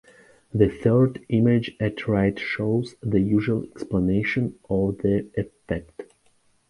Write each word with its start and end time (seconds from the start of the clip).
The 0.51 0.67
third 0.67 1.23
image 1.29 1.75
at 1.79 2.07
right 2.07 2.39
shows 2.39 2.95
the 3.03 3.19
usual 3.19 3.65
explanation 3.65 4.55
of 4.67 4.97
the 4.97 5.29
effect. 5.37 6.01